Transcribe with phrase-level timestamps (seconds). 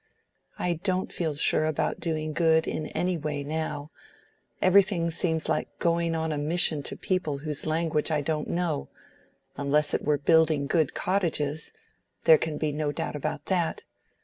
[0.57, 3.91] I don't feel sure about doing good in any way now:
[4.59, 9.93] everything seems like going on a mission to a people whose language I don't know;—unless
[9.93, 13.83] it were building good cottages—there can be no doubt about that.